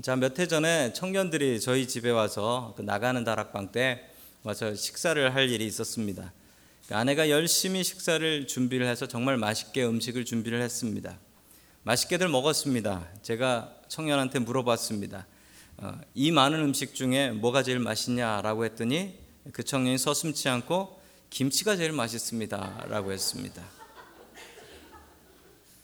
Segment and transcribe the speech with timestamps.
[0.00, 4.08] 자, 몇 해 전에 청년들이 저희 집에 와서 그 나가는 다락방 때
[4.44, 6.32] 와서 식사를 할 일이 있었습니다.
[6.86, 11.18] 그 아내가 열심히 식사를 준비를 해서 정말 맛있게 음식을 준비를 했습니다.
[11.82, 13.08] 맛있게들 먹었습니다.
[13.22, 15.26] 제가 청년한테 물어봤습니다.
[15.78, 19.18] 어, 이 많은 음식 중에 뭐가 제일 맛있냐라고 했더니
[19.52, 23.64] 그 청년이 서슴치 않고 김치가 제일 맛있습니다라고 했습니다.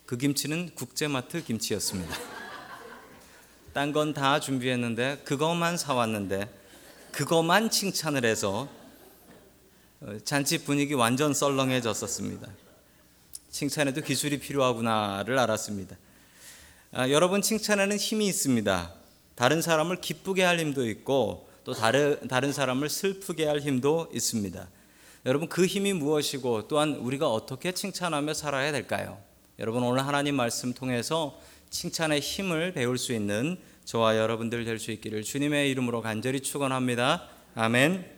[0.06, 2.33] 그 김치는 국제마트 김치였습니다.
[3.74, 6.48] 딴 건 다 준비했는데 그것만 사왔는데
[7.10, 8.68] 그것만 칭찬을 해서
[10.00, 12.46] 어, 잔치 분위기 완전 썰렁해졌었습니다.
[13.50, 15.96] 칭찬에도 기술이 필요하구나를 알았습니다.
[16.92, 18.92] 아, 여러분 칭찬에는 힘이 있습니다.
[19.34, 24.68] 다른 사람을 기쁘게 할 힘도 있고 또 다른 다른 사람을 슬프게 할 힘도 있습니다.
[25.26, 29.18] 여러분 그 힘이 무엇이고 또한 우리가 어떻게 칭찬하며 살아야 될까요?
[29.58, 35.22] 여러분 오늘 하나님 말씀 통해서 칭찬의 힘을 배울 수 있는 저와 여러분들 될 수 있기를
[35.22, 37.28] 주님의 이름으로 간절히 축원합니다.
[37.54, 38.12] 아멘.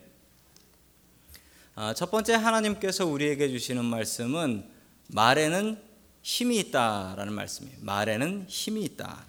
[1.75, 4.67] 아, 첫 번째 하나님께서 우리에게 주시는 말씀은
[5.09, 5.83] 말에는
[6.23, 7.79] 힘이 있다라는 말씀이에요.
[7.81, 9.27] 말에는 힘이 있다.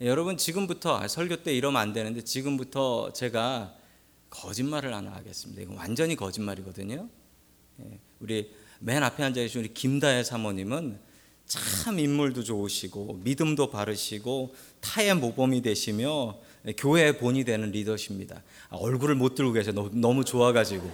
[0.00, 3.74] 여러분 지금부터 설교 때 이러면 안 되는데 지금부터 제가
[4.30, 5.62] 거짓말을 하나 하겠습니다.
[5.62, 7.08] 이건 완전히 거짓말이거든요.
[7.80, 11.00] 예, 우리 맨 앞에 앉아 계신 우리 김다혜 사모님은
[11.48, 16.38] 참 인물도 좋으시고 믿음도 바르시고 타의 모범이 되시며
[16.76, 18.42] 교회의 본이 되는 리더십니다.
[18.68, 20.90] 아, 얼굴을 못 들고 계셔 너무, 너무 좋아가지고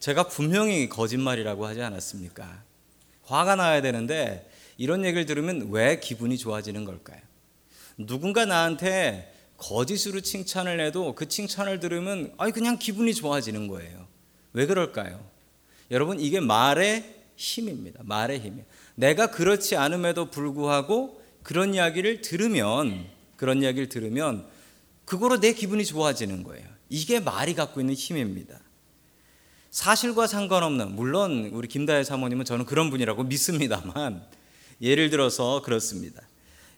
[0.00, 2.62] 제가 분명히 거짓말이라고 하지 않았습니까?
[3.22, 7.20] 화가 나야 되는데 이런 얘기를 들으면 왜 기분이 좋아지는 걸까요?
[7.96, 14.08] 누군가 나한테 거짓으로 칭찬을 해도 그 칭찬을 들으면 아니 그냥 기분이 좋아지는 거예요.
[14.52, 15.24] 왜 그럴까요?
[15.92, 18.00] 여러분 이게 말의 힘입니다.
[18.04, 18.62] 말의 힘이.
[18.94, 24.46] 내가 그렇지 않음에도 불구하고 그런 이야기를 들으면 그런 이야기를 들으면
[25.04, 26.66] 그거로 내 기분이 좋아지는 거예요.
[26.88, 28.58] 이게 말이 갖고 있는 힘입니다.
[29.70, 34.24] 사실과 상관없는 물론 우리 김다혜 사모님은 저는 그런 분이라고 믿습니다만
[34.80, 36.22] 예를 들어서 그렇습니다.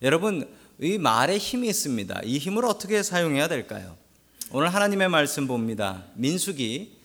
[0.03, 0.49] 여러분
[0.81, 2.23] 이 말에 힘이 있습니다.
[2.25, 3.97] 이 힘을 어떻게 사용해야 될까요?
[4.51, 6.05] 오늘 하나님의 말씀 봅니다.
[6.15, 6.97] 민수기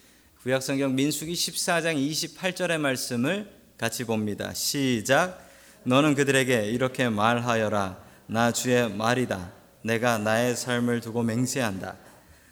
[0.44, 4.54] 구약성경 민수기 14장 28절의 말씀을 같이 봅니다.
[4.54, 5.50] 시작.
[5.86, 7.98] 너는 그들에게 이렇게 말하여라.
[8.28, 9.52] 나 주의 말이다.
[9.82, 11.96] 내가 나의 삶을 두고 맹세한다.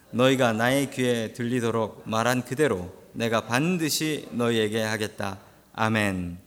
[0.09, 5.37] 너희가 나의 귀에 들리도록 말한 그대로 내가 반드시 너희에게 하겠다.
[5.73, 6.39] 아멘.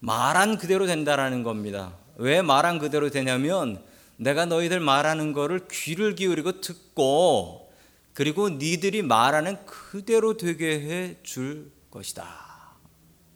[0.00, 1.94] 말한 그대로 된다라는 겁니다.
[2.16, 3.82] 왜 말한 그대로 되냐면
[4.18, 7.72] 내가 너희들 말하는 거를 귀를 기울이고 듣고
[8.12, 12.51] 그리고 니들이 말하는 그대로 되게 해 줄 것이다.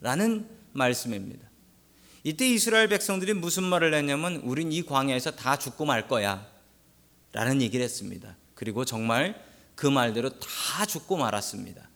[0.01, 1.47] 라는 말씀입니다.
[2.25, 6.47] 이때 이스라엘 백성들이 무슨 말을 했냐면 우린 이 광야에서 다 죽고 말 거야.
[7.33, 8.37] 라는 얘기를 했습니다.
[8.55, 9.41] 그리고 정말
[9.75, 11.89] 그 말대로 다 죽고 말았습니다.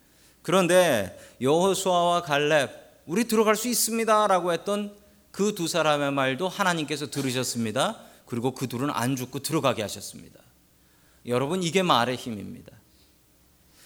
[0.42, 2.70] 그런데 여호수아와 갈렙
[3.06, 4.96] 우리 들어갈 수 있습니다라고 했던
[5.32, 8.00] 그 두 사람의 말도 하나님께서 들으셨습니다.
[8.26, 10.40] 그리고 그 둘은 안 죽고 들어가게 하셨습니다.
[11.26, 12.72] 여러분 이게 말의 힘입니다.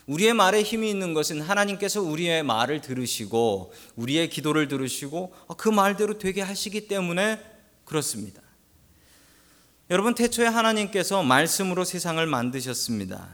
[0.07, 6.43] 우리의 말에 힘이 있는 것은 하나님께서 우리의 말을 들으시고 우리의 기도를 들으시고 그 말대로 되게
[6.43, 7.41] 하시기 때문에
[7.85, 8.43] 그렇습니다.
[9.91, 13.29] 여러분 태초에 하나님께서 말씀으로 세상을 만드셨습니다.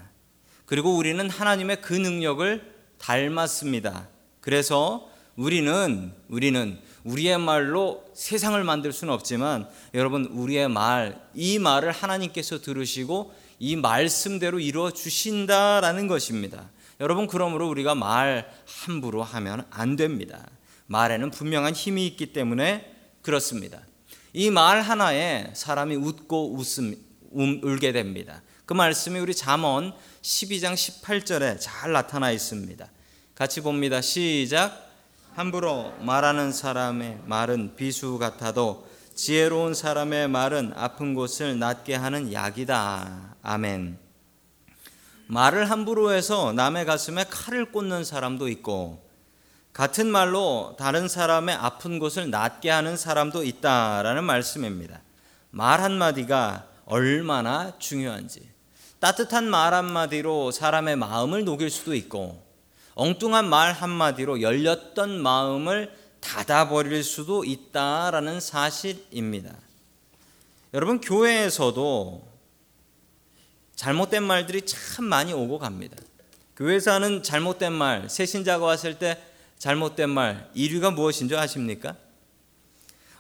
[0.67, 4.09] 그리고 우리는 하나님의 그 능력을 닮았습니다.
[4.41, 12.61] 그래서 우리는 우리는 우리의 말로 세상을 만들 수는 없지만 여러분 우리의 말 이 말을 하나님께서
[12.61, 16.71] 들으시고 이 말씀대로 이루어 주신다라는 것입니다.
[16.99, 20.45] 여러분 그러므로 우리가 말 함부로 하면 안 됩니다.
[20.87, 22.91] 말에는 분명한 힘이 있기 때문에
[23.23, 23.83] 그렇습니다.
[24.33, 26.95] 이 말 하나에 사람이 웃고 웃음
[27.37, 28.43] 음, 울게 됩니다.
[28.65, 29.93] 그 말씀이 우리 잠언
[30.23, 32.89] 12장 18절에 잘 나타나 있습니다.
[33.35, 34.01] 같이 봅니다.
[34.01, 34.89] 시작.
[35.35, 38.89] 함부로 말하는 사람의 말은 비수 같아도
[39.23, 43.37] 지혜로운 사람의 말은 아픈 곳을 낫게 하는 약이다.
[43.43, 43.99] 아멘.
[45.27, 49.07] 말을 함부로 해서 남의 가슴에 칼을 꽂는 사람도 있고
[49.75, 55.03] 같은 말로 다른 사람의 아픈 곳을 낫게 하는 사람도 있다라는 말씀입니다.
[55.51, 58.49] 말 한마디가 얼마나 중요한지.
[59.01, 62.43] 따뜻한 말 한마디로 사람의 마음을 녹일 수도 있고
[62.95, 69.55] 엉뚱한 말 한마디로 열렸던 마음을 닫아버릴 수도 있다라는 사실입니다.
[70.75, 72.29] 여러분, 교회에서도
[73.75, 75.97] 잘못된 말들이 참 많이 오고 갑니다.
[76.57, 79.19] 교회에서 하는 잘못된 말, 새신자가 왔을 때
[79.59, 81.97] 잘못된 말, 1위가 무엇인 줄 아십니까?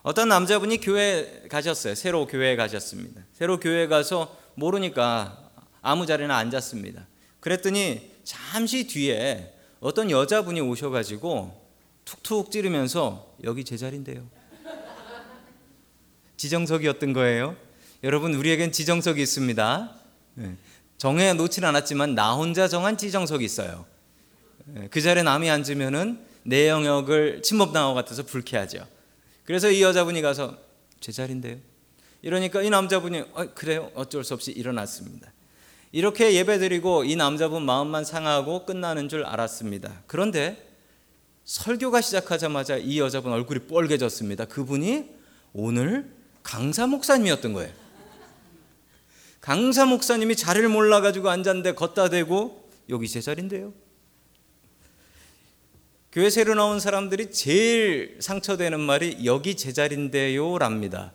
[0.02, 1.94] 어떤 남자분이 교회 가셨어요.
[1.94, 3.22] 새로 교회에 가셨습니다.
[3.32, 5.50] 새로 교회에 가서 모르니까
[5.82, 7.06] 아무 자리나 앉았습니다.
[7.40, 11.59] 그랬더니 잠시 뒤에 어떤 여자분이 오셔가지고
[12.10, 14.26] 툭툭 찌르면서 여기 제 자리인데요.
[16.36, 17.56] 지정석이었던 거예요.
[18.02, 19.94] 여러분 우리에겐 지정석이 있습니다.
[20.34, 20.56] 네.
[20.98, 23.84] 정해 놓진 않았지만 나 혼자 정한 지정석이 있어요.
[24.64, 24.88] 네.
[24.90, 28.86] 그 자리에 남이 앉으면은 내 영역을 침범당한 것 같아서 불쾌하죠.
[29.44, 30.58] 그래서 이 여자분이 가서
[30.98, 31.58] 제 자리인데요.
[32.22, 35.32] 이러니까 이 남자분이 어, 그래요 어쩔 수 없이 일어났습니다.
[35.92, 40.02] 이렇게 예배드리고 이 남자분 마음만 상하고 끝나는 줄 알았습니다.
[40.06, 40.69] 그런데
[41.44, 44.44] 설교가 시작하자마자 이 여자분 얼굴이 뻘개졌습니다.
[44.46, 45.06] 그분이
[45.52, 46.10] 오늘
[46.42, 47.72] 강사 목사님이었던 거예요.
[49.40, 53.72] 강사 목사님이 자리를 몰라가지고 앉았는데 걷다 대고 여기 제 자리인데요.
[56.12, 61.12] 교회 새로 나온 사람들이 제일 상처되는 말이 여기 제 자리인데요랍니다.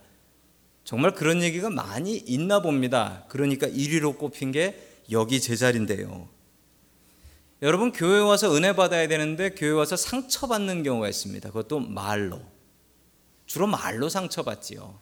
[0.86, 3.26] 정말 그런 얘기가 많이 있나 봅니다.
[3.28, 4.80] 그러니까 1위로 꼽힌 게
[5.12, 6.30] 여기 제 자리인데요.
[7.62, 11.50] 여러분 교회 와서 은혜 받아야 되는데 교회 와서 상처받는 경우가 있습니다.
[11.50, 12.42] 그것도 말로.
[13.46, 14.94] 주로 말로 상처받지요.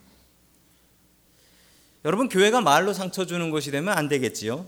[2.06, 4.66] 여러분 교회가 말로 상처 주는 것이 되면 안 되겠지요.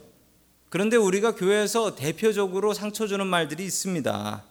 [0.69, 4.43] 그런데 우리가 교회에서 대표적으로 상처 주는 말들이 있습니다.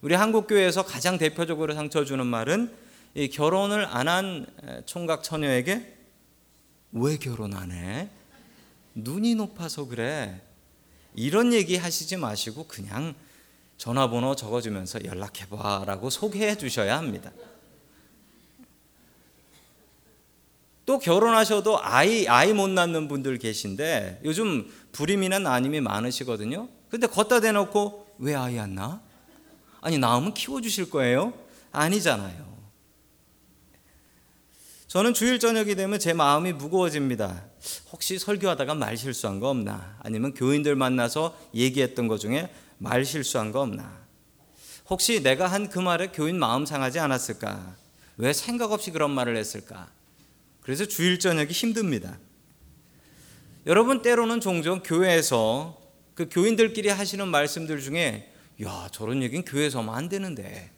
[0.00, 2.74] 우리 한국 교회에서 가장 대표적으로 상처 주는 말은
[3.14, 4.46] 이 결혼을 안 한
[4.86, 5.94] 총각 처녀에게
[6.92, 8.08] 왜 결혼 안 해?
[8.94, 10.40] 눈이 높아서 그래.
[11.16, 13.14] 이런 얘기 하시지 마시고 그냥
[13.78, 17.32] 전화번호 적어주면서 연락해봐라고 소개해 주셔야 합니다.
[20.84, 26.68] 또 결혼하셔도 아이 아이 못 낳는 분들 계신데 요즘 불임이나 난임이 많으시거든요.
[26.88, 29.00] 근데 걷다 대놓고 왜 아이 안 낳아?
[29.80, 31.32] 아니 낳으면 키워 주실 거예요?
[31.72, 32.55] 아니잖아요.
[34.96, 37.44] 저는 주일 저녁이 되면 제 마음이 무거워집니다.
[37.92, 39.98] 혹시 설교하다가 말 실수한 거 없나?
[40.02, 42.48] 아니면 교인들 만나서 얘기했던 것 중에
[42.78, 43.92] 말 실수한 거 없나?
[44.88, 47.76] 혹시 내가 한 그 말에 교인 마음 상하지 않았을까?
[48.16, 49.90] 왜 생각 없이 그런 말을 했을까?
[50.62, 52.18] 그래서 주일 저녁이 힘듭니다.
[53.66, 55.78] 여러분 때로는 종종 교회에서
[56.14, 58.32] 그 교인들끼리 하시는 말씀들 중에
[58.62, 60.70] 야 저런 얘기는 교회에서 하면 안 되는데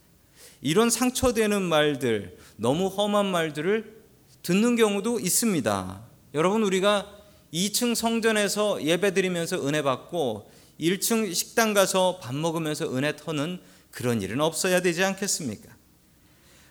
[0.60, 3.97] 이런 상처되는 말들 너무 험한 말들을
[4.43, 6.02] 듣는 경우도 있습니다.
[6.35, 7.06] 여러분 우리가
[7.52, 10.50] 2층 성전에서 예배드리면서 은혜 받고
[10.81, 15.75] 1층 식당 가서 밥 먹으면서 은혜 터는 그런 일은 없어야 되지 않겠습니까?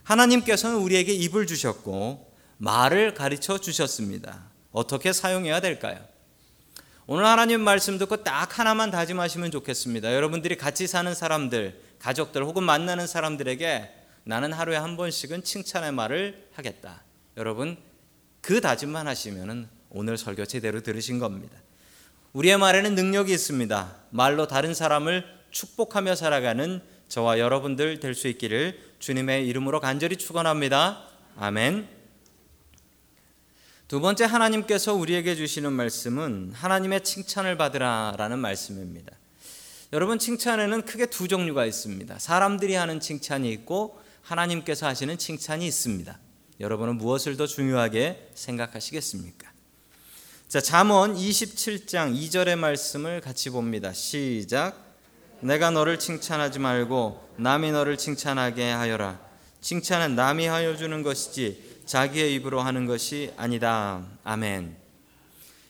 [0.04, 4.50] 하나님께서는 우리에게 입을 주셨고 말을 가르쳐 주셨습니다.
[4.72, 6.00] 어떻게 사용해야 될까요?
[7.06, 10.14] 오늘 하나님 말씀 듣고 딱 하나만 다짐하시면 좋겠습니다.
[10.14, 13.92] 여러분들이 같이 사는 사람들, 가족들 혹은 만나는 사람들에게
[14.24, 17.07] 나는 하루에 한 번씩은 칭찬의 말을 하겠다.
[17.38, 17.78] 여러분
[18.42, 21.56] 그 다짐만 하시면 오늘 설교 제대로 들으신 겁니다.
[22.34, 23.96] 우리의 말에는 능력이 있습니다.
[24.10, 31.08] 말로 다른 사람을 축복하며 살아가는 저와 여러분들 될 수 있기를 주님의 이름으로 간절히 축원합니다.
[31.38, 31.88] 아멘.
[33.88, 39.14] 두 번째 하나님께서 우리에게 주시는 말씀은 하나님의 칭찬을 받으라라는 말씀입니다.
[39.94, 42.20] 여러분 칭찬에는 크게 두 종류가 있습니다.
[42.20, 46.20] 사람들이 하는 칭찬이 있고 하나님께서 하시는 칭찬이 있습니다.
[46.60, 49.52] 여러분은 무엇을 더 중요하게 생각하시겠습니까?
[50.48, 53.94] 자, 잠언 27장 2절의 말씀을 같이 봅니다.
[53.94, 54.86] 시작.
[55.42, 59.20] 내가 너를 칭찬하지 말고 남이 너를 칭찬하게 하여라.
[59.62, 64.06] 칭찬은 남이 하여 주는 것이지 자기의 입으로 하는 것이 아니다.
[64.24, 64.76] 아멘.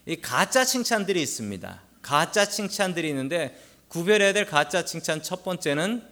[0.05, 1.81] 이 가짜 칭찬들이 있습니다.
[2.01, 6.07] 가짜 칭찬들이 있는데 구별해야 될 가짜 칭찬 첫 번째는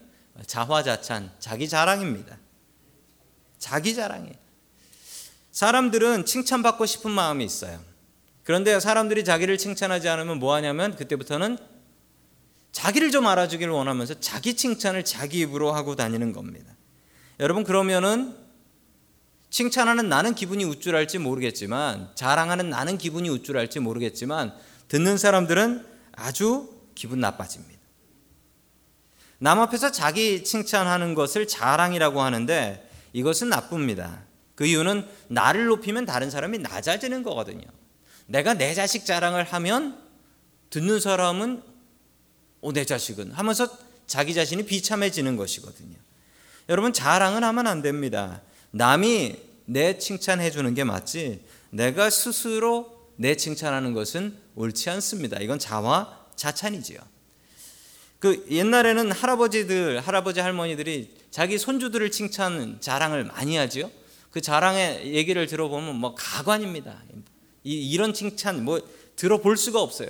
[0.47, 2.37] 자화자찬, 자기 자랑입니다.
[3.57, 4.44] 자기 자랑이에요.
[5.55, 7.79] 사람들은 칭찬받고 싶은 마음이 있어요.
[8.43, 11.57] 그런데 사람들이 자기를 칭찬하지 않으면 뭐 하냐면 그때부터는
[12.73, 16.73] 자기를 좀 알아주기를 원하면서 자기 칭찬을 자기 입으로 하고 다니는 겁니다.
[17.39, 18.35] 여러분 그러면은
[19.49, 24.53] 칭찬하는 나는 기분이 우쭐할지 모르겠지만 자랑하는 나는 기분이 우쭐할지 모르겠지만
[24.89, 25.85] 듣는 사람들은
[26.17, 27.79] 아주 기분 나빠집니다.
[29.37, 34.25] 남 앞에서 자기 칭찬하는 것을 자랑이라고 하는데 이것은 나쁩니다.
[34.55, 37.63] 그 이유는 나를 높이면 다른 사람이 낮아지는 거거든요.
[38.27, 40.01] 내가 내 자식 자랑을 하면
[40.69, 41.61] 듣는 사람은
[42.61, 43.67] 오, 내 자식은 하면서
[44.07, 45.95] 자기 자신이 비참해지는 것이거든요.
[46.69, 48.41] 여러분 자랑은 하면 안 됩니다.
[48.71, 49.35] 남이
[49.65, 55.39] 내 칭찬해 주는 게 맞지 내가 스스로 내 칭찬하는 것은 옳지 않습니다.
[55.39, 56.99] 이건 자화 자찬이지요.
[58.19, 63.91] 그 옛날에는 할아버지들, 할아버지 할머니들이 자기 손주들을 칭찬 자랑을 많이 하지요.
[64.35, 67.01] 그 자랑의 얘기를 들어보면 뭐 가관입니다.
[67.63, 68.81] 이, 이런 칭찬 뭐
[69.15, 70.09] 들어볼 수가 없어요.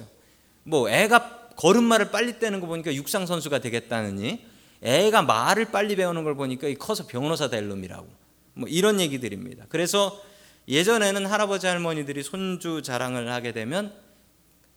[0.63, 4.43] 뭐 애가 걸음마를 빨리 떼는 거 보니까 육상 선수가 되겠다느니
[4.81, 8.07] 애가 말을 빨리 배우는 걸 보니까 커서 변호사 될 놈이라고
[8.55, 9.67] 뭐 이런 얘기들입니다.
[9.69, 10.19] 그래서
[10.67, 13.93] 예전에는 할아버지 할머니들이 손주 자랑을 하게 되면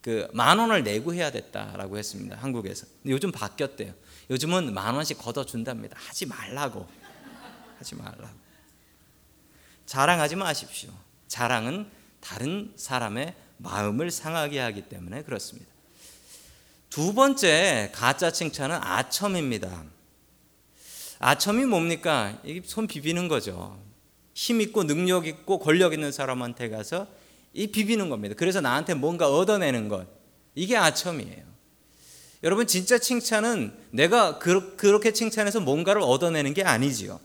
[0.01, 2.37] 그 만 원을 내고 해야 됐다라고 했습니다.
[2.37, 2.85] 한국에서.
[3.01, 3.93] 근데 요즘 바뀌었대요.
[4.29, 5.97] 요즘은 만 원씩 걷어 준답니다.
[5.99, 6.87] 하지 말라고.
[7.79, 8.48] 하지 말라고.
[9.89, 10.91] 자랑하지 마십시오.
[11.27, 11.89] 자랑은
[12.21, 15.67] 다른 사람의 마음을 상하게 하기 때문에 그렇습니다.
[16.91, 19.83] 두 번째 가짜 칭찬은 아첨입니다.
[21.17, 22.39] 아첨이 뭡니까?
[22.65, 23.81] 손 비비는 거죠.
[24.35, 27.07] 힘 있고 능력 있고 권력 있는 사람한테 가서
[27.53, 28.35] 이 비비는 겁니다.
[28.37, 30.05] 그래서 나한테 뭔가 얻어내는 것.
[30.53, 31.45] 이게 아첨이에요.
[32.43, 37.19] 여러분 진짜 칭찬은 내가 그렇게 칭찬해서 뭔가를 얻어내는 게 아니지요.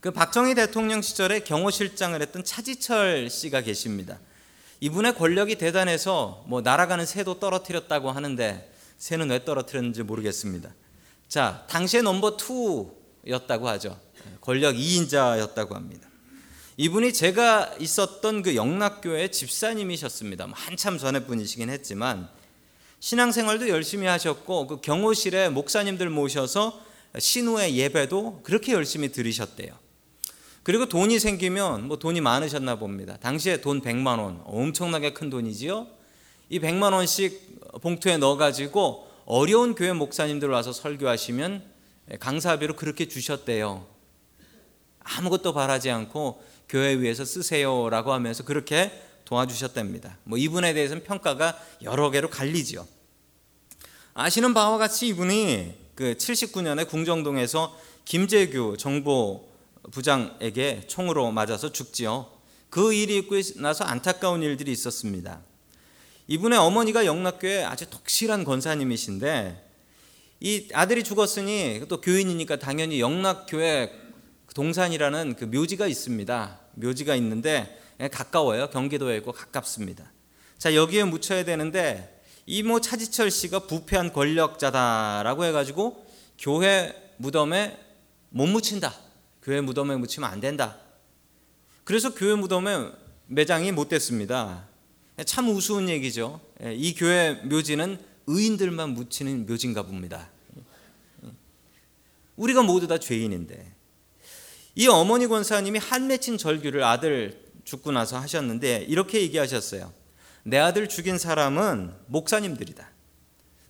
[0.00, 4.20] 그 박정희 대통령 시절에 경호실장을 했던 차지철 씨가 계십니다.
[4.80, 10.72] 이분의 권력이 대단해서 뭐 날아가는 새도 떨어뜨렸다고 하는데 새는 왜 떨어뜨렸는지 모르겠습니다.
[11.26, 13.98] 자, 당시에 넘버 2였다고 하죠.
[14.40, 16.08] 권력 2인자였다고 합니다.
[16.76, 20.46] 이분이 제가 있었던 그 영락교회 집사님이셨습니다.
[20.46, 22.28] 뭐 한참 전에 분이시긴 했지만
[23.00, 26.80] 신앙생활도 열심히 하셨고 그 경호실에 목사님들 모셔서
[27.18, 29.87] 신우의 예배도 그렇게 열심히 들으셨대요.
[30.68, 33.16] 그리고 돈이 생기면 뭐 돈이 많으셨나 봅니다.
[33.22, 35.86] 당시에 돈 100만 원 엄청나게 큰 돈이지요.
[36.50, 41.62] 이 100만 원씩 봉투에 넣어 가지고 어려운 교회 목사님들 와서 설교하시면
[42.20, 43.86] 강사비로 그렇게 주셨대요.
[44.98, 48.92] 아무것도 바라지 않고 교회 위해서 쓰세요라고 하면서 그렇게
[49.24, 50.18] 도와주셨답니다.
[50.24, 52.86] 뭐 이분에 대해서는 평가가 여러 개로 갈리죠.
[54.12, 59.48] 아시는 바와 같이 이분이 그 79년에 궁정동에서 김재규 정보
[59.90, 62.30] 부장에게 총으로 맞아서 죽지요.
[62.70, 65.40] 그 일이 있고 나서 안타까운 일들이 있었습니다.
[66.26, 69.66] 이분의 어머니가 영락교회 아주 독실한 권사님이신데
[70.40, 73.90] 이 아들이 죽었으니 또 교인이니까 당연히 영락교회
[74.54, 76.60] 동산이라는 그 묘지가 있습니다.
[76.74, 77.80] 묘지가 있는데
[78.12, 78.68] 가까워요.
[78.70, 80.12] 경기도에 있고 가깝습니다.
[80.58, 86.06] 자 여기에 묻혀야 되는데 이모 차지철 씨가 부패한 권력자다라고 해가지고
[86.38, 87.78] 교회 무덤에
[88.30, 89.07] 못 묻힌다.
[89.42, 90.76] 교회 무덤에 묻히면 안 된다.
[91.84, 92.90] 그래서 교회 무덤에
[93.26, 94.66] 매장이 못 됐습니다.
[95.24, 96.40] 참 우스운 얘기죠.
[96.62, 100.28] 이 교회 묘지는 의인들만 묻히는 묘지인가 봅니다.
[102.36, 103.74] 우리가 모두 다 죄인인데
[104.76, 109.92] 이 어머니 권사님이 한 맺힌 절규를 아들 죽고 나서 하셨는데 이렇게 얘기하셨어요.
[110.44, 112.88] 내 아들 죽인 사람은 목사님들이다.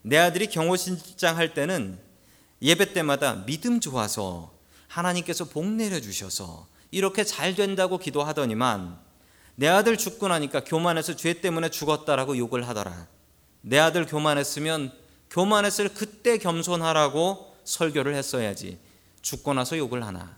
[0.02, 1.98] 내 아들이 경호신장 할 때는
[2.60, 4.57] 예배 때마다 믿음 좋아서
[4.88, 8.98] 하나님께서 복 내려 주셔서 이렇게 잘 된다고 기도하더니만
[9.54, 13.08] 내 아들 죽고 나니까 교만해서 죄 때문에 죽었다라고 욕을 하더라.
[13.60, 14.92] 내 아들 교만했으면
[15.30, 18.78] 교만했을 그때 겸손하라고 설교를 했어야지.
[19.20, 20.36] 죽고 나서 욕을 하나.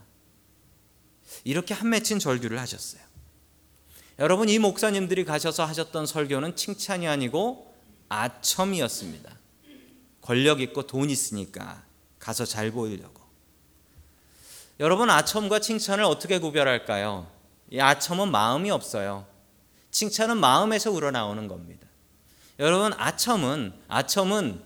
[1.45, 3.03] 이렇게 한 맺힌 절규를 하셨어요.
[4.19, 7.75] 여러분 이 목사님들이 가셔서 하셨던 설교는 칭찬이 아니고
[8.09, 9.31] 아첨이었습니다.
[10.21, 11.85] 권력 있고 돈 있으니까
[12.19, 13.20] 가서 잘 보이려고.
[14.81, 17.31] 여러분 아첨과 칭찬을 어떻게 구별할까요?
[17.71, 19.27] 이 아첨은 마음이 없어요.
[19.91, 21.87] 칭찬은 마음에서 우러나오는 겁니다.
[22.59, 24.63] 여러분 아첨은 아첨은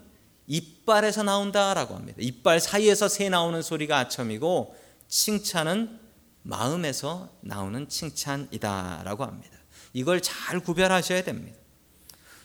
[0.46, 2.16] 이빨에서 나온다라고 합니다.
[2.20, 4.76] 이빨 사이에서 새 나오는 소리가 아첨이고
[5.08, 5.98] 칭찬은
[6.42, 9.58] 마음에서 나오는 칭찬이다라고 합니다.
[9.94, 11.58] 이걸 잘 구별하셔야 됩니다.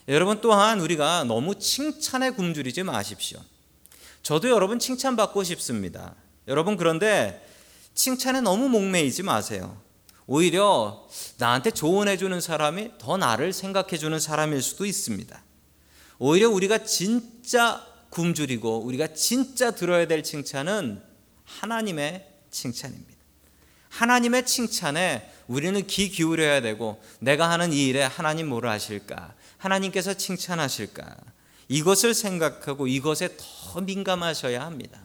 [0.08, 3.40] 여러분 또한 우리가 너무 칭찬에 굶주리지 마십시오.
[4.24, 6.16] 저도 여러분 칭찬받고 싶습니다.
[6.48, 7.46] 여러분 그런데
[7.94, 9.82] 칭찬에 너무 목매이지 마세요.
[10.26, 15.44] 오히려 나한테 조언해주는 사람이 더 나를 생각해주는 사람일 수도 있습니다.
[16.20, 21.02] 오히려 우리가 진짜 굶주리고 우리가 진짜 들어야 될 칭찬은
[21.46, 23.20] 하나님의 칭찬입니다.
[23.90, 29.34] 하나님의 칭찬에 우리는 귀 기울여야 되고 내가 하는 이 일에 하나님 뭐를 하실까?
[29.58, 31.18] 하나님께서 칭찬하실까?
[31.70, 35.00] 이것을 생각하고 이것에 더 민감하셔야 합니다.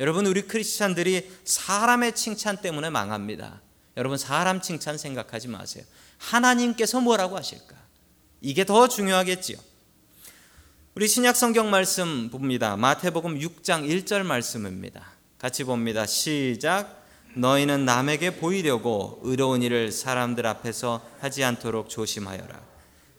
[0.00, 3.60] 여러분 우리 크리스찬들이 사람의 칭찬 때문에 망합니다.
[3.98, 5.84] 여러분 사람 칭찬 생각하지 마세요.
[6.16, 7.76] 하나님께서 뭐라고 하실까?
[8.40, 9.58] 이게 더 중요하겠지요.
[10.94, 12.78] 우리 신약 성경 말씀 봅니다.
[12.78, 15.06] 마태복음 6장 1절 말씀입니다.
[15.36, 16.06] 같이 봅니다.
[16.06, 17.04] 시작.
[17.34, 22.58] 너희는 남에게 보이려고 의로운 일을 사람들 앞에서 하지 않도록 조심하여라.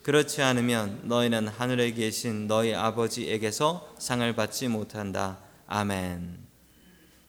[0.02, 5.38] 그렇지 않으면 너희는 하늘에 계신 너희 아버지에게서 상을 받지 못한다.
[5.68, 6.51] 아멘.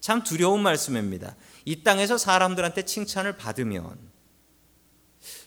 [0.03, 1.33] 참 두려운 말씀입니다.
[1.63, 3.98] 이 땅에서 사람들한테 칭찬을 받으면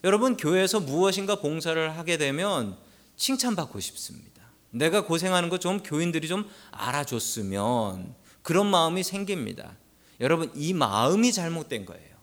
[0.03, 2.79] 여러분 교회에서 무엇인가 봉사를 하게 되면
[3.17, 4.41] 칭찬받고 싶습니다.
[4.71, 9.77] 내가 고생하는 거 좀 교인들이 좀 알아줬으면 그런 마음이 생깁니다.
[10.21, 12.17] 여러분 이 마음이 잘못된 거예요.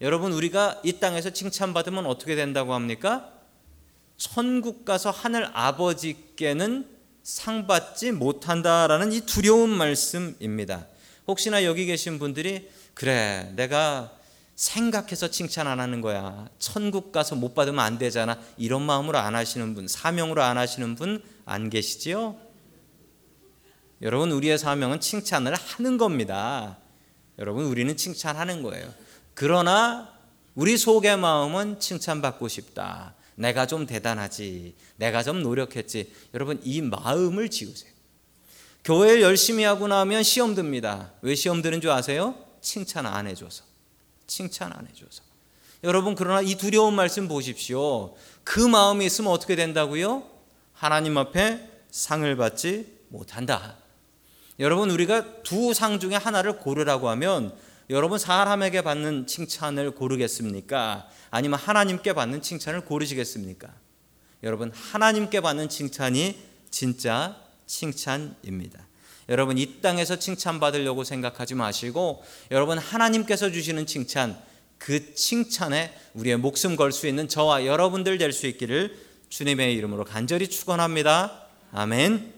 [0.00, 3.32] 여러분 우리가 이 땅에서 칭찬받으면 어떻게 된다고 합니까?
[4.16, 6.88] 천국 가서 하늘 아버지께는
[7.22, 10.88] 상 받지 못한다라는 이 두려운 말씀입니다.
[11.26, 14.12] 혹시나 여기 계신 분들이 그래 내가
[14.54, 16.48] 생각해서 칭찬 안 하는 거야.
[16.58, 18.38] 천국 가서 못 받으면 안 되잖아.
[18.56, 22.36] 이런 마음으로 안 하시는 분, 사명으로 안 하시는 분 안 계시지요?
[24.00, 26.78] 여러분 우리의 사명은 칭찬을 하는 겁니다.
[27.38, 28.92] 여러분 우리는 칭찬하는 거예요.
[29.34, 30.12] 그러나
[30.54, 33.14] 우리 속의 마음은 칭찬받고 싶다.
[33.36, 34.74] 내가 좀 대단하지.
[34.96, 36.12] 내가 좀 노력했지.
[36.34, 37.91] 여러분 이 마음을 지우세요.
[38.84, 41.12] 교회를 열심히 하고 나면 시험 듭니다.
[41.22, 42.34] 왜 시험 드는 줄 아세요?
[42.60, 43.64] 칭찬 안 해줘서.
[44.26, 45.22] 칭찬 안 해줘서.
[45.84, 48.14] 여러분 그러나 이 두려운 말씀 보십시오.
[48.44, 50.24] 그 마음이 있으면 어떻게 된다고요?
[50.72, 53.76] 하나님 앞에 상을 받지 못한다.
[54.58, 57.54] 여러분 우리가 두 상 중에 하나를 고르라고 하면
[57.90, 61.08] 여러분 사람에게 받는 칭찬을 고르겠습니까?
[61.30, 63.68] 아니면 하나님께 받는 칭찬을 고르시겠습니까?
[64.42, 66.38] 여러분 하나님께 받는 칭찬이
[66.70, 67.41] 진짜
[67.72, 68.86] 칭찬입니다.
[69.30, 74.38] 여러분 이 땅에서 칭찬받으려고 생각하지 마시고 여러분 하나님께서 주시는 칭찬
[74.78, 78.94] 그 칭찬에 우리의 목숨 걸 수 있는 저와 여러분들 될 수 있기를
[79.30, 81.46] 주님의 이름으로 간절히 축원합니다.
[81.72, 82.34] 아멘.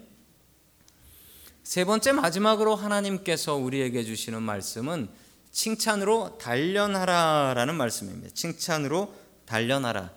[1.64, 5.08] 세 번째 마지막으로 하나님께서 우리에게 주시는 말씀은
[5.50, 8.28] 칭찬으로 단련하라라는 말씀입니다.
[8.34, 9.12] 칭찬으로
[9.46, 10.12] 단련하라.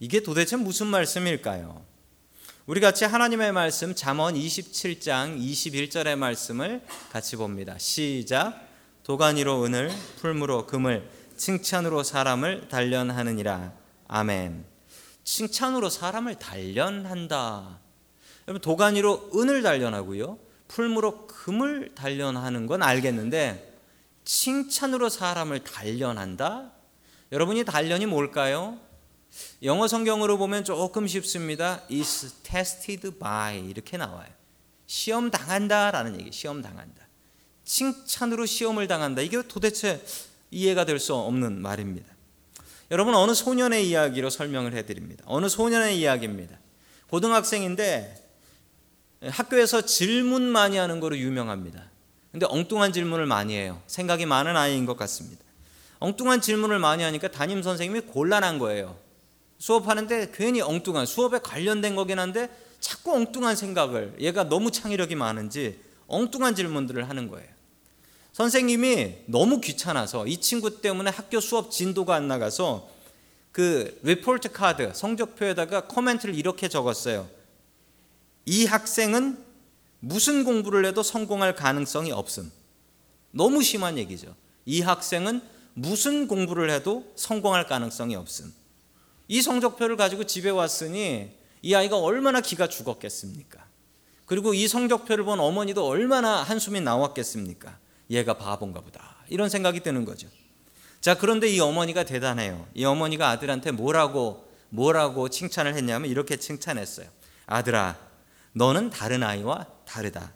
[0.00, 1.91] 이게 도대체 무슨 말씀일까요?
[2.64, 7.76] 우리 같이 하나님의 말씀 잠언 27장 21절의 말씀을 같이 봅니다.
[7.76, 8.68] 시작.
[9.02, 9.90] 도가니로 은을
[10.20, 13.72] 풀무로 금을 칭찬으로 사람을 단련하느니라.
[14.06, 14.64] 아멘.
[15.24, 17.80] 칭찬으로 사람을 단련한다.
[18.46, 20.38] 여러분 도가니로 은을 단련하고요.
[20.68, 23.76] 풀무로 금을 단련하는 건 알겠는데
[24.24, 26.70] 칭찬으로 사람을 단련한다?
[27.32, 28.78] 여러분이 단련이 뭘까요?
[29.62, 31.82] 영어 성경으로 보면 조금 쉽습니다.
[31.90, 34.28] is tested by 이렇게 나와요.
[34.86, 36.32] 시험 당한다라는 얘기.
[36.32, 37.06] 시험 당한다.
[37.64, 39.22] 칭찬으로 시험을 당한다.
[39.22, 40.04] 이게 도대체
[40.50, 42.12] 이해가 될 수 없는 말입니다.
[42.90, 45.24] 여러분 어느 소년의 이야기로 설명을 해드립니다.
[45.26, 46.58] 어느 소년의 이야기입니다.
[47.08, 48.22] 고등학생인데
[49.22, 51.90] 학교에서 질문 많이 하는 거로 유명합니다.
[52.32, 53.80] 근데 엉뚱한 질문을 많이 해요.
[53.86, 55.42] 생각이 많은 아이인 것 같습니다.
[56.00, 58.98] 엉뚱한 질문을 많이 하니까 담임 선생님이 곤란한 거예요.
[59.62, 66.56] 수업하는데 괜히 엉뚱한 수업에 관련된 거긴 한데 자꾸 엉뚱한 생각을 얘가 너무 창의력이 많은지 엉뚱한
[66.56, 67.48] 질문들을 하는 거예요.
[68.32, 72.90] 선생님이 너무 귀찮아서 이 친구 때문에 학교 수업 진도가 안 나가서
[73.52, 77.28] 그 리포트 카드 성적표에다가 코멘트를 이렇게 적었어요.
[78.44, 79.38] 이 학생은
[80.00, 82.50] 무슨 공부를 해도 성공할 가능성이 없음.
[83.30, 84.34] 너무 심한 얘기죠.
[84.64, 85.40] 이 학생은
[85.74, 88.61] 무슨 공부를 해도 성공할 가능성이 없음.
[89.32, 91.30] 이 성적표를 가지고 집에 왔으니
[91.62, 93.64] 이 아이가 얼마나 기가 죽었겠습니까?
[94.26, 97.78] 그리고 이 성적표를 본 어머니도 얼마나 한숨이 나왔겠습니까?
[98.10, 99.16] 얘가 바본가 보다.
[99.30, 100.28] 이런 생각이 드는 거죠.
[101.00, 102.68] 자, 그런데 이 어머니가 대단해요.
[102.74, 107.06] 이 어머니가 아들한테 뭐라고, 뭐라고 칭찬을 했냐면 이렇게 칭찬했어요.
[107.46, 107.96] 아들아,
[108.52, 110.30] 너는 다른 아이와 다르다.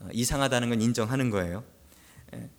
[0.00, 1.64] 어, 이상하다는 건 인정하는 거예요.
[2.34, 2.50] 예.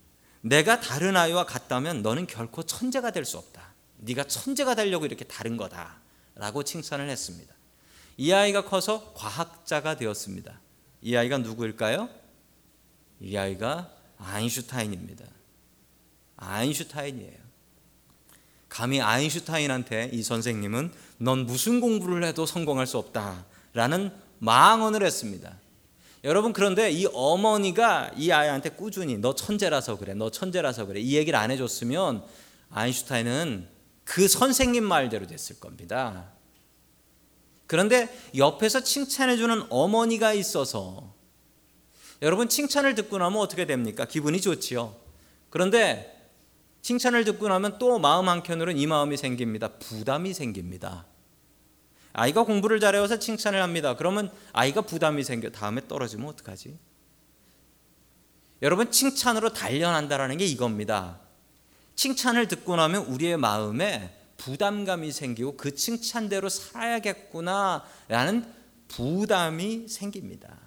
[0.41, 3.72] 내가 다른 아이와 같다면 너는 결코 천재가 될 수 없다.
[4.03, 7.53] 네가 천재가 되려고 이렇게 다른 거다라고 칭찬을 했습니다.
[8.17, 10.59] 이 아이가 커서 과학자가 되었습니다.
[11.01, 12.09] 이 아이가 누구일까요?
[13.21, 15.25] 이 아이가 아인슈타인입니다.
[16.37, 17.43] 아인슈타인이에요.
[18.69, 25.57] 감히 아인슈타인한테 이 선생님은 넌 무슨 공부를 해도 성공할 수 없다라는 망언을 했습니다.
[26.23, 31.37] 여러분 그런데 이 어머니가 이 아이한테 꾸준히 너 천재라서 그래, 너 천재라서 그래 이 얘기를
[31.37, 32.23] 안 해줬으면
[32.69, 33.72] 아인슈타인은
[34.03, 36.31] 그 선생님 말대로 됐을 겁니다.
[37.67, 41.13] 그런데 옆에서 칭찬해주는 어머니가 있어서
[42.21, 44.05] 여러분 칭찬을 듣고 나면 어떻게 됩니까?
[44.05, 44.95] 기분이 좋지요.
[45.49, 46.29] 그런데
[46.81, 49.69] 칭찬을 듣고 나면 또 마음 한켠으로는 이 마음이 생깁니다.
[49.79, 51.05] 부담이 생깁니다.
[52.11, 53.95] 아이가 공부를 잘해서 칭찬을 합니다.
[53.95, 56.77] 그러면 아이가 부담이 생겨 다음에 떨어지면 어떡하지?
[58.61, 61.19] 여러분 칭찬으로 단련한다라는 게 이겁니다.
[61.95, 68.45] 칭찬을 듣고 나면 우리의 마음에 부담감이 생기고 그 칭찬대로 살아야겠구나라는
[68.87, 70.57] 부담이 생깁니다.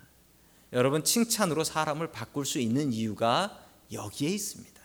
[0.72, 3.58] 여러분 칭찬으로 사람을 바꿀 수 있는 이유가
[3.92, 4.76] 여기에 있습니다.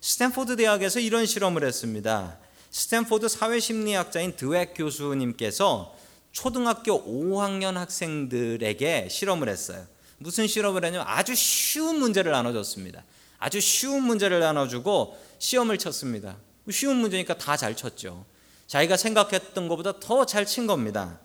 [0.00, 2.38] 스탠포드 대학에서 이런 실험을 했습니다.
[2.70, 5.96] 스탠포드 사회심리학자인 드웩 교수님께서
[6.32, 9.86] 초등학교 5학년 학생들에게 실험을 했어요.
[10.18, 13.04] 무슨 실험을 했냐면 아주 쉬운 문제를 나눠줬습니다.
[13.38, 16.36] 아주 쉬운 문제를 나눠주고 시험을 쳤습니다.
[16.70, 18.26] 쉬운 문제니까 다 잘 쳤죠.
[18.66, 21.20] 자기가 생각했던 것보다 더 잘 친 겁니다.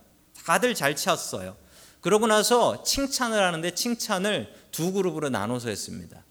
[0.45, 1.55] 다들 잘 쳤어요.
[2.01, 6.23] 그러고 나서 칭찬을 하는데 칭찬을 두 그룹으로 나눠서 했습니다.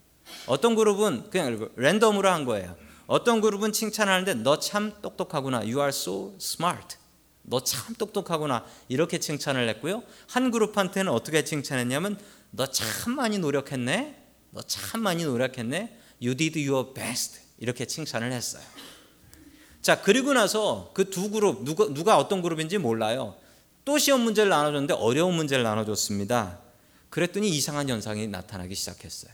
[0.47, 2.77] 어떤 그룹은 그냥 랜덤으로 한 거예요.
[3.07, 5.59] 어떤 그룹은 칭찬하는데 너 참 똑똑하구나.
[5.59, 6.97] You are so smart.
[7.43, 8.65] 너 참 똑똑하구나.
[8.89, 10.03] 이렇게 칭찬을 했고요.
[10.29, 12.19] 한 그룹한테는 어떻게 칭찬했냐면
[12.51, 14.22] 너 참 많이 노력했네.
[14.53, 15.99] 너 참 많이 노력했네.
[16.23, 17.41] You did your best.
[17.59, 18.63] 이렇게 칭찬을 했어요.
[19.83, 23.37] 자, 그리고 나서 그 두 그룹 누가 누가 어떤 그룹인지 몰라요.
[23.85, 26.61] 또 시험 문제를 나눠줬는데 어려운 문제를 나눠줬습니다.
[27.11, 29.33] 그랬더니 이상한 현상이 나타나기 시작했어요.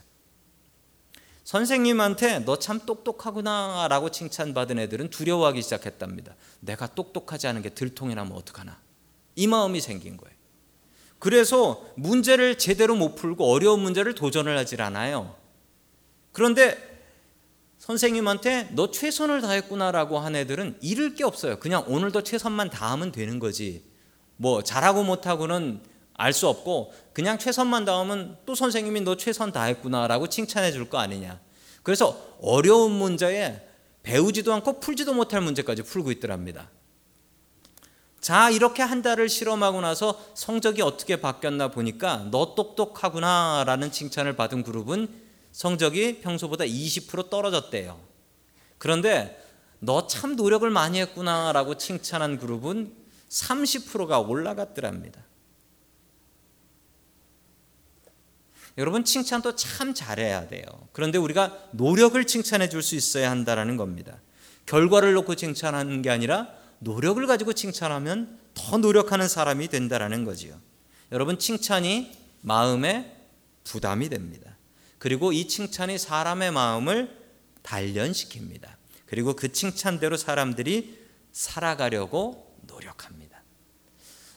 [1.44, 6.34] 선생님한테 너 참 똑똑하구나 라고 칭찬받은 애들은 두려워하기 시작했답니다.
[6.60, 8.80] 내가 똑똑하지 않은 게 들통이 나면 어떡하나.
[9.36, 10.36] 이 마음이 생긴 거예요.
[11.18, 15.34] 그래서 문제를 제대로 못 풀고 어려운 문제를 도전을 하질 않아요.
[16.32, 16.76] 그런데
[17.78, 21.58] 선생님한테 너 최선을 다했구나라고 한 애들은 잃을 게 없어요.
[21.58, 23.84] 그냥 오늘도 최선만 다하면 되는 거지.
[24.36, 25.80] 뭐 잘하고 못하고는
[26.14, 31.40] 알 수 없고 그냥 최선만 다하면 또 선생님이 너 최선 다했구나라고 칭찬해 줄 거 아니냐.
[31.82, 33.62] 그래서 어려운 문제에
[34.02, 36.68] 배우지도 않고 풀지도 못할 문제까지 풀고 있더랍니다.
[38.20, 44.64] 자, 이렇게 한 달을 실험하고 나서 성적이 어떻게 바뀌었나 보니까 너 똑똑하구나 라는 칭찬을 받은
[44.64, 45.08] 그룹은
[45.52, 47.98] 성적이 평소보다 20% 떨어졌대요.
[48.78, 49.44] 그런데
[49.80, 52.92] 너 참 노력을 많이 했구나 라고 칭찬한 그룹은
[53.28, 55.22] 30%가 올라갔더랍니다.
[58.76, 60.64] 여러분 칭찬도 참 잘해야 돼요.
[60.92, 64.20] 그런데 우리가 노력을 칭찬해 줄 수 있어야 한다라는 겁니다.
[64.66, 66.48] 결과를 놓고 칭찬하는 게 아니라
[66.80, 70.60] 노력을 가지고 칭찬하면 더 노력하는 사람이 된다라는 거지요.
[71.12, 73.16] 여러분 칭찬이 마음에
[73.64, 74.56] 부담이 됩니다.
[74.98, 77.16] 그리고 이 칭찬이 사람의 마음을
[77.62, 78.68] 단련시킵니다.
[79.06, 80.98] 그리고 그 칭찬대로 사람들이
[81.32, 83.42] 살아가려고 노력합니다.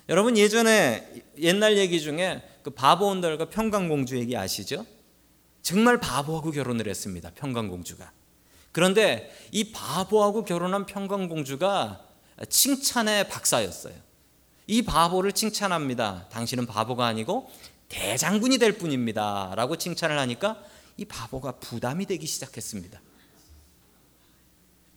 [0.09, 4.85] 여러분 예전에 옛날 얘기 중에 그 바보 온달과 평강공주 얘기 아시죠?
[5.61, 7.31] 정말 바보하고 결혼을 했습니다.
[7.35, 8.11] 평강공주가.
[8.71, 12.10] 그런데 이 바보하고 결혼한 평강공주가
[12.49, 13.93] 칭찬의 박사였어요.
[14.67, 16.29] 이 바보를 칭찬합니다.
[16.29, 17.51] 당신은 바보가 아니고
[17.89, 19.53] 대장군이 될 뿐입니다.
[19.55, 20.63] 라고 칭찬을 하니까
[20.97, 23.01] 이 바보가 부담이 되기 시작했습니다.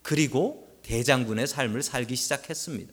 [0.03, 2.93] 그리고 대장군의 삶을 살기 시작했습니다.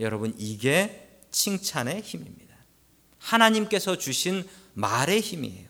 [0.00, 2.54] 여러분, 이게 칭찬의 힘입니다.
[3.18, 5.68] 하나님께서 주신 말의 힘이에요.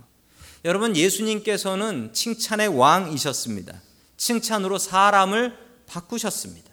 [0.64, 3.82] 여러분, 예수님께서는 칭찬의 왕이셨습니다.
[4.16, 6.71] 칭찬으로 사람을 바꾸셨습니다.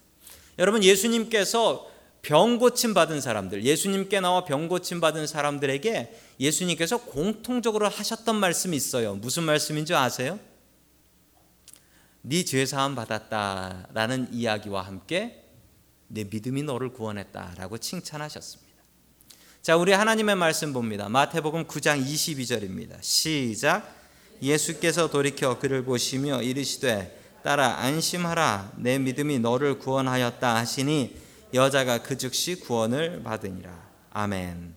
[0.60, 1.90] 여러분, 예수님께서
[2.22, 9.16] 병 고침 받은 사람들, 예수님께 나와 병 고침 받은 사람들에게 예수님께서 공통적으로 하셨던 말씀이 있어요.
[9.16, 10.38] 무슨 말씀인지 아세요?
[12.22, 15.46] 네 죄 사함 받았다라는 이야기와 함께
[16.08, 18.70] 내 믿음이 너를 구원했다라고 칭찬하셨습니다.
[19.62, 21.08] 자, 우리 하나님의 말씀 봅니다.
[21.08, 23.02] 마태복음 9장 22절입니다.
[23.02, 23.96] 시작.
[24.42, 31.16] 예수께서 돌이켜 그를 보시며 이르시되 따라 안심하라 내 믿음이 너를 구원하였다 하시니
[31.54, 33.90] 여자가 그 즉시 구원을 받으니라.
[34.12, 34.76] 아멘.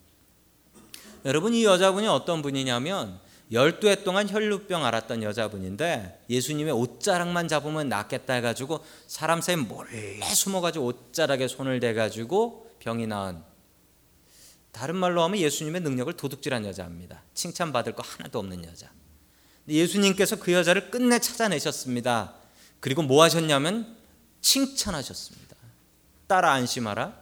[1.25, 3.21] 여러분 이 여자분이 어떤 분이냐면
[3.53, 11.49] 12해 동안 혈루병 앓았던 여자분인데 예수님의 옷자락만 잡으면 낫겠다 해가지고 사람 사이 몰래 숨어가지고 옷자락에
[11.49, 13.43] 손을 대가지고 병이 나은
[14.73, 17.23] 다른 말로 하면 예수님의 능력을 도둑질한 여자입니다.
[17.35, 18.91] 칭찬받을 거 하나도 없는 여자.
[19.69, 22.42] 예수님께서 그 여자를 끝내 찾아내셨습니다.
[22.83, 23.97] 그리고 뭐 하셨냐면
[24.41, 25.57] 칭찬하셨습니다.
[26.27, 27.17] 따라 안심하라.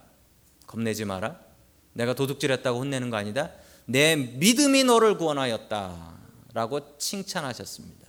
[0.66, 1.38] 겁내지 마라.
[1.92, 3.52] 내가 도둑질했다고 혼내는 거 아니다.
[3.84, 6.14] 내 믿음이 너를 구원하였다.
[6.54, 8.08] 라고 칭찬하셨습니다.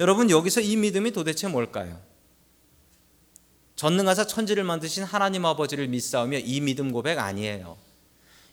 [0.00, 2.00] 여러분, 여기서 이 믿음이 도대체 뭘까요?
[3.76, 7.78] 전능하사 천지를 만드신 하나님 아버지를 믿사오며 이 믿음 고백 아니에요.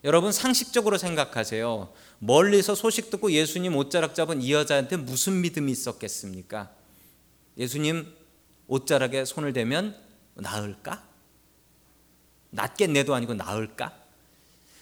[0.03, 1.91] 여러분 상식적으로 생각하세요.
[2.19, 6.69] 멀리서 소식 듣고 예수님 옷자락 잡은 이 여자한테 무슨 믿음이 있었겠습니까?
[7.57, 8.16] 예수님
[8.67, 9.95] 옷자락에 손을 대면
[10.35, 11.03] 나을까?
[12.51, 13.93] 낫겠네도 아니고 나을까?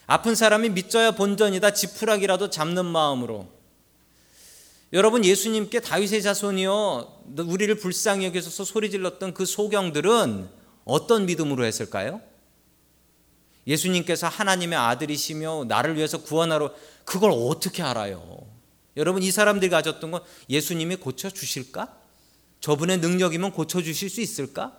[0.07, 3.47] 아픈 사람이 믿져야 본전이다 지푸라기라도 잡는 마음으로
[4.93, 10.47] 여러분 예수님께 다윗의 자손이여 우리를 불쌍히 여기소서 소리 질렀던 그 소경들은
[10.85, 12.21] 어떤 믿음으로 했을까요?
[13.67, 18.45] 예수님께서 하나님의 아들이시며 나를 위해서 구원하러 그걸 어떻게 알아요?
[18.95, 22.04] 여러분 이 사람들이 가졌던 건 예수님이 고쳐 주실까?
[22.65, 24.75] 저분의 능력이면 고쳐주실 수 있을까?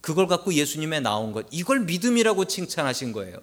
[0.00, 1.46] 그걸 갖고 예수님에 나온 것.
[1.50, 3.36] 이걸 믿음이라고 칭찬하신 거예요.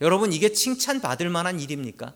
[0.00, 2.14] 여러분, 이게 칭찬받을 만한 일입니까?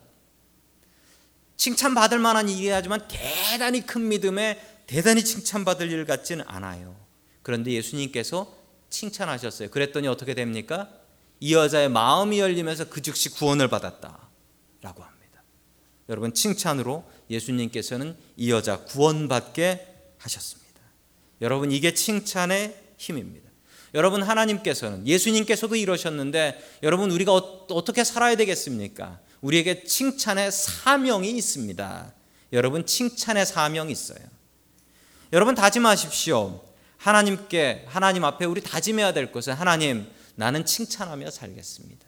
[1.57, 6.95] 칭찬받을 만한 일이하지만 대단히 큰 믿음에 대단히 칭찬받을 일 같지는 않아요.
[7.41, 8.55] 그런데 예수님께서
[8.89, 9.71] 칭찬하셨어요.
[9.71, 10.89] 그랬더니 어떻게 됩니까?
[11.41, 14.29] 이 여자의 마음이 열리면서 그 즉시 구원을 받았다.
[14.81, 15.43] 라고 합니다.
[16.07, 20.62] 여러분, 칭찬으로 예수님께서는 이 여자 구원받게 하셨습니다.
[21.41, 23.49] 여러분, 이게 칭찬의 힘입니다.
[23.93, 29.19] 여러분, 하나님께서는 예수님께서도 이러셨는데 여러분, 우리가 어, 떻게 살아야 되겠습니까?
[29.41, 32.13] 우리에게 칭찬의 사명이 있습니다.
[32.53, 34.19] 여러분, 칭찬의 사명이 있어요.
[35.31, 36.63] 여러분, 다짐하십시오.
[36.97, 42.05] 하나님께, 하나님 앞에 우리 다짐해야 될 것은 하나님, 나는 칭찬하며 살겠습니다.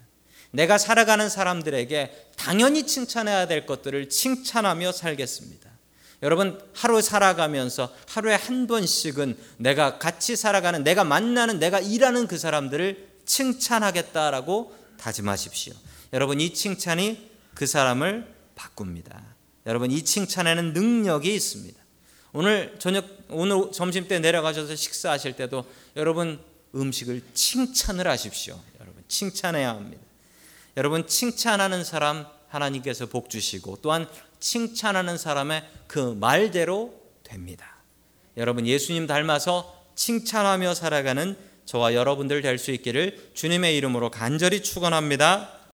[0.50, 5.65] 내가 살아가는 사람들에게 당연히 칭찬해야 될 것들을 칭찬하며 살겠습니다.
[6.22, 13.08] 여러분 하루 살아가면서 하루에 한 번씩은 내가 같이 살아가는 내가 만나는 내가 일하는 그 사람들을
[13.26, 15.74] 칭찬하겠다라고 다짐하십시오.
[16.12, 19.22] 여러분 이 칭찬이 그 사람을 바꿉니다.
[19.66, 21.78] 여러분 이 칭찬에는 능력이 있습니다.
[22.32, 25.64] 오늘 저녁 오늘 점심 때 내려가셔서 식사하실 때도
[25.96, 26.38] 여러분
[26.74, 28.58] 음식을 칭찬을 하십시오.
[28.80, 30.02] 여러분 칭찬해야 합니다.
[30.76, 34.06] 여러분 칭찬하는 사람 하나님께서 복 주시고 또한
[34.40, 37.76] 칭찬하는 사람의 그 말대로 됩니다.
[38.36, 45.55] 여러분 예수님 닮아서 칭찬하며 살아가는 저와 여러분들 될 수 있기를 주님의 이름으로 간절히 축원합니다.